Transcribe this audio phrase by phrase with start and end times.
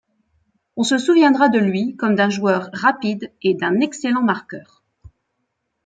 [0.77, 4.81] On se souviendra de lui comme d'un joueur rapide et d'un excellent marqueur.